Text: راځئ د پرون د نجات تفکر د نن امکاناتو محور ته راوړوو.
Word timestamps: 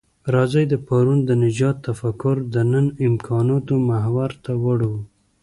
راځئ 0.33 0.65
د 0.69 0.75
پرون 0.87 1.19
د 1.25 1.31
نجات 1.43 1.77
تفکر 1.87 2.35
د 2.53 2.55
نن 2.71 2.85
امکاناتو 3.07 3.73
محور 3.89 4.31
ته 4.43 4.51
راوړوو. 4.55 4.99